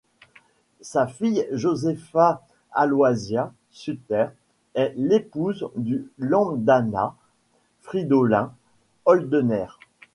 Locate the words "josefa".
1.51-2.41